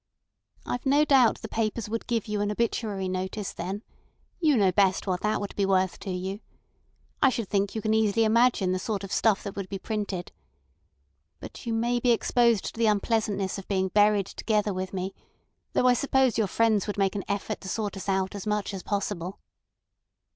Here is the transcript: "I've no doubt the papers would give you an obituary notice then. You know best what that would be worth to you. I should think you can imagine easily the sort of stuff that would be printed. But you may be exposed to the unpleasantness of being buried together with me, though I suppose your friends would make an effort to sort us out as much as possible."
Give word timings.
"I've 0.65 0.87
no 0.87 1.05
doubt 1.05 1.43
the 1.43 1.47
papers 1.47 1.87
would 1.87 2.07
give 2.07 2.25
you 2.27 2.41
an 2.41 2.49
obituary 2.51 3.07
notice 3.07 3.53
then. 3.53 3.83
You 4.39 4.57
know 4.57 4.71
best 4.71 5.05
what 5.05 5.21
that 5.21 5.39
would 5.39 5.55
be 5.55 5.63
worth 5.63 5.99
to 5.99 6.09
you. 6.09 6.39
I 7.21 7.29
should 7.29 7.47
think 7.47 7.75
you 7.75 7.83
can 7.83 7.93
imagine 7.93 8.69
easily 8.69 8.71
the 8.73 8.79
sort 8.79 9.03
of 9.03 9.11
stuff 9.11 9.43
that 9.43 9.55
would 9.55 9.69
be 9.69 9.77
printed. 9.77 10.31
But 11.39 11.67
you 11.67 11.73
may 11.73 11.99
be 11.99 12.09
exposed 12.13 12.65
to 12.73 12.79
the 12.79 12.87
unpleasantness 12.87 13.59
of 13.59 13.67
being 13.67 13.89
buried 13.89 14.25
together 14.25 14.73
with 14.73 14.91
me, 14.91 15.13
though 15.73 15.85
I 15.87 15.93
suppose 15.93 16.35
your 16.35 16.47
friends 16.47 16.87
would 16.87 16.97
make 16.97 17.13
an 17.13 17.23
effort 17.27 17.61
to 17.61 17.69
sort 17.69 17.95
us 17.95 18.09
out 18.09 18.33
as 18.33 18.47
much 18.47 18.73
as 18.73 18.81
possible." 18.81 19.37